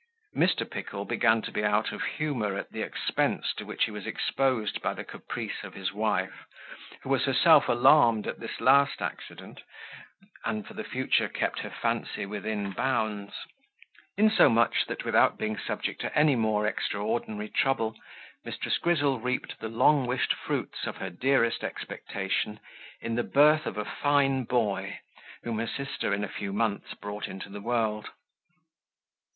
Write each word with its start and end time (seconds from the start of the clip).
Mr. 0.35 0.67
Pickle 0.67 1.05
began 1.05 1.43
to 1.43 1.51
be 1.51 1.63
out 1.63 1.91
of 1.91 2.01
humour 2.01 2.57
at 2.57 2.71
the 2.71 2.81
expense 2.81 3.53
to 3.53 3.65
which 3.65 3.83
he 3.83 3.91
was 3.91 4.07
exposed 4.07 4.81
by 4.81 4.95
the 4.95 5.03
caprice 5.03 5.61
of 5.63 5.75
his 5.75 5.93
wife, 5.93 6.45
who 7.03 7.09
was 7.11 7.25
herself 7.25 7.69
alarmed 7.69 8.25
at 8.25 8.39
this 8.39 8.59
last 8.59 8.99
accident, 8.99 9.61
and 10.43 10.65
for 10.65 10.73
the 10.73 10.83
future 10.83 11.27
kept 11.27 11.59
her 11.59 11.69
fancy 11.69 12.25
within 12.25 12.71
bounds; 12.71 13.35
insomuch, 14.17 14.85
that 14.87 15.05
without 15.05 15.37
being 15.37 15.55
subject 15.55 16.01
to 16.01 16.17
any 16.17 16.35
more 16.35 16.65
extraordinary 16.65 17.47
trouble, 17.49 17.95
Mrs. 18.43 18.81
Grizzle 18.81 19.19
reaped 19.19 19.59
the 19.59 19.69
long 19.69 20.07
wished 20.07 20.33
fruits 20.33 20.87
of 20.87 20.97
her 20.97 21.11
dearest 21.11 21.63
expectation 21.63 22.59
in 23.01 23.13
the 23.13 23.23
birth 23.23 23.67
of 23.67 23.77
a 23.77 23.85
fine 23.85 24.45
boy, 24.45 24.97
whom 25.43 25.59
her 25.59 25.67
sister 25.67 26.11
in 26.11 26.23
a 26.23 26.27
few 26.27 26.51
months 26.51 26.95
brought 26.95 27.27
into 27.27 27.49
the 27.49 27.61
world. 27.61 28.09